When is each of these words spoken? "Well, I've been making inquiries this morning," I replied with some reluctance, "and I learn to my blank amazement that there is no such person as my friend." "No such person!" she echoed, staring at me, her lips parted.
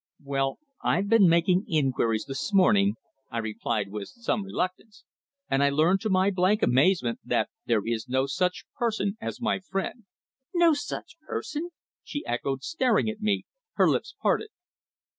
"Well, 0.23 0.57
I've 0.83 1.07
been 1.09 1.29
making 1.29 1.65
inquiries 1.67 2.25
this 2.27 2.51
morning," 2.51 2.95
I 3.29 3.37
replied 3.37 3.89
with 3.91 4.07
some 4.07 4.43
reluctance, 4.43 5.03
"and 5.47 5.61
I 5.63 5.69
learn 5.69 5.99
to 5.99 6.09
my 6.09 6.31
blank 6.31 6.63
amazement 6.63 7.19
that 7.23 7.51
there 7.67 7.83
is 7.85 8.09
no 8.09 8.25
such 8.25 8.65
person 8.75 9.15
as 9.21 9.39
my 9.39 9.59
friend." 9.59 10.05
"No 10.55 10.73
such 10.73 11.17
person!" 11.27 11.69
she 12.03 12.25
echoed, 12.25 12.63
staring 12.63 13.09
at 13.11 13.21
me, 13.21 13.45
her 13.73 13.87
lips 13.87 14.15
parted. 14.19 14.49